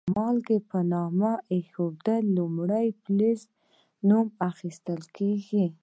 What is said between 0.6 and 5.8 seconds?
په نوم ایښودلو کې لومړی د فلز نوم اخیستل کیږي.